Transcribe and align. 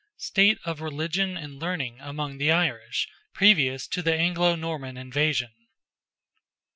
STATE 0.17 0.57
OF 0.65 0.81
RELIGION 0.81 1.37
AND 1.37 1.59
LEARNING 1.59 1.99
AMONG 2.01 2.39
THE 2.39 2.49
IRISH, 2.49 3.07
PREVIOUS 3.35 3.85
TO 3.87 4.01
THE 4.01 4.15
ANGLO 4.15 4.55
NORMAN 4.55 4.97
INVASION. 4.97 5.51